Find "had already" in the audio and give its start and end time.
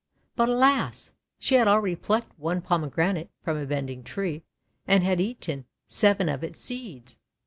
1.53-1.95